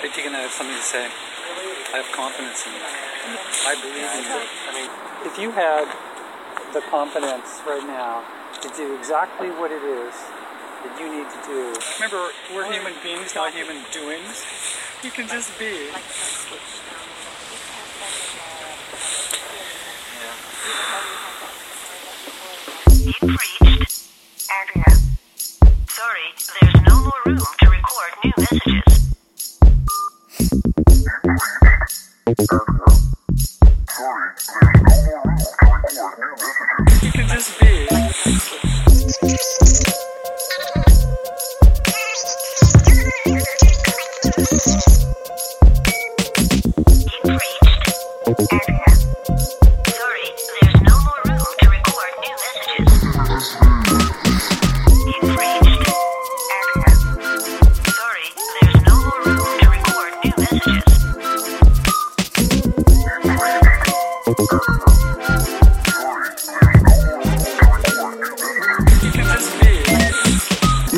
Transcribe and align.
think 0.00 0.16
you're 0.16 0.26
gonna 0.26 0.38
have 0.38 0.52
something 0.52 0.76
to 0.76 0.82
say. 0.82 1.10
I 1.92 1.98
have 1.98 2.10
confidence 2.14 2.62
in 2.66 2.72
you. 2.72 2.86
I 3.66 3.74
believe 3.82 3.98
in 3.98 4.22
you. 4.30 4.38
I 4.38 4.72
mean, 4.74 4.90
If 5.26 5.38
you 5.38 5.50
had 5.50 5.90
the 6.72 6.80
confidence 6.82 7.58
right 7.66 7.82
now 7.82 8.22
to 8.62 8.68
do 8.76 8.94
exactly 8.94 9.50
what 9.50 9.72
it 9.72 9.82
is 9.82 10.14
that 10.84 10.94
you 11.00 11.10
need 11.10 11.26
to 11.26 11.40
do. 11.50 11.74
Remember, 11.98 12.30
we're 12.54 12.70
human 12.70 12.94
beings, 13.02 13.34
not 13.34 13.52
human 13.52 13.82
doings. 13.92 14.44
You 15.02 15.10
can 15.10 15.26
just 15.26 15.58
be. 15.58 15.90
You've 23.02 23.22
reached 23.22 24.06
Andrea. 24.46 24.94
Sorry, 25.88 26.28
there's 26.60 26.74
no 26.86 27.00
more 27.02 27.20
room 27.26 27.38
to 27.38 27.70
record 27.70 28.10
new 28.22 28.32
messages. 28.38 28.87
You 32.40 32.78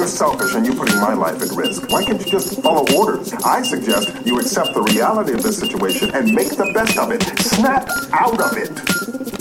You're 0.00 0.08
selfish 0.08 0.54
and 0.54 0.64
you're 0.64 0.76
putting 0.76 0.98
my 0.98 1.12
life 1.12 1.42
at 1.42 1.50
risk. 1.50 1.90
Why 1.90 2.02
can't 2.02 2.18
you 2.18 2.24
just 2.24 2.62
follow 2.62 2.90
orders? 2.96 3.34
I 3.44 3.60
suggest 3.60 4.24
you 4.24 4.40
accept 4.40 4.72
the 4.72 4.80
reality 4.80 5.34
of 5.34 5.42
this 5.42 5.58
situation 5.58 6.10
and 6.14 6.32
make 6.32 6.48
the 6.48 6.72
best 6.72 6.96
of 6.96 7.10
it. 7.12 7.22
Snap 7.40 7.86
out 8.10 8.40
of 8.40 8.56
it 8.56 8.70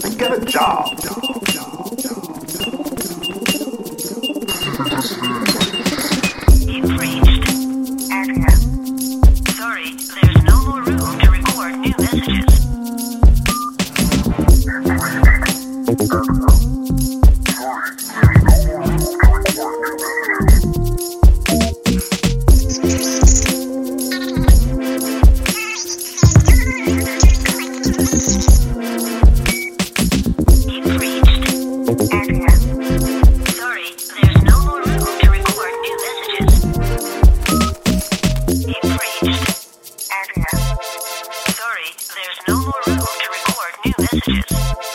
and 0.03 0.19
get 0.19 0.33
a 0.33 0.43
job. 0.43 0.98
Sanchez. 44.29 44.88